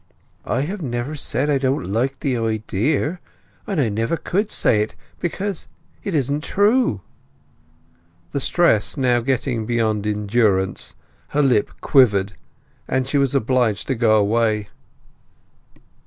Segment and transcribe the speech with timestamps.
[0.47, 3.19] "I have never said I don't like the idea,
[3.67, 7.01] and I never could say it; because—it isn't true!"
[8.31, 10.95] The stress now getting beyond endurance,
[11.27, 12.33] her lip quivered,
[12.87, 14.69] and she was obliged to go away.